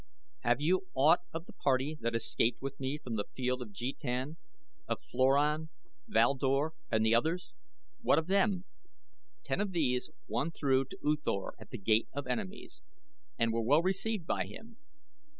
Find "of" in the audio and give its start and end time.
1.31-1.45, 3.61-3.71, 4.87-4.99, 8.17-8.25, 9.61-9.73, 12.13-12.25